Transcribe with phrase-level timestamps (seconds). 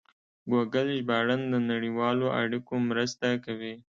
[0.51, 3.73] ګوګل ژباړن د نړیوالو اړیکو مرسته کوي.